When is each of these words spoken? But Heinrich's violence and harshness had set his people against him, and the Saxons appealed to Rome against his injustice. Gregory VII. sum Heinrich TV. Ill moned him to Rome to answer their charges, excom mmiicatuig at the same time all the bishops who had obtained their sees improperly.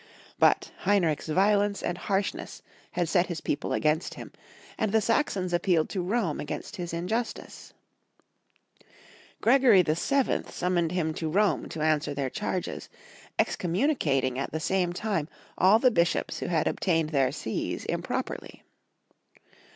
But 0.39 0.71
Heinrich's 0.79 1.27
violence 1.27 1.83
and 1.83 1.95
harshness 1.95 2.63
had 2.93 3.07
set 3.07 3.27
his 3.27 3.39
people 3.39 3.71
against 3.71 4.15
him, 4.15 4.31
and 4.75 4.91
the 4.91 4.99
Saxons 4.99 5.53
appealed 5.53 5.89
to 5.89 6.01
Rome 6.01 6.39
against 6.39 6.77
his 6.77 6.91
injustice. 6.91 7.73
Gregory 9.41 9.83
VII. 9.83 9.93
sum 9.93 10.23
Heinrich 10.25 10.47
TV. 10.47 10.63
Ill 10.63 10.69
moned 10.71 10.91
him 10.93 11.13
to 11.13 11.29
Rome 11.29 11.69
to 11.69 11.81
answer 11.83 12.15
their 12.15 12.31
charges, 12.31 12.89
excom 13.37 13.77
mmiicatuig 13.77 14.39
at 14.39 14.51
the 14.51 14.59
same 14.59 14.91
time 14.91 15.27
all 15.55 15.77
the 15.77 15.91
bishops 15.91 16.39
who 16.39 16.47
had 16.47 16.65
obtained 16.65 17.11
their 17.11 17.31
sees 17.31 17.85
improperly. 17.85 18.63